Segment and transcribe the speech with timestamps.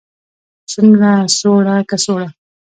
[0.71, 2.27] څومره, څوړه، کڅوړه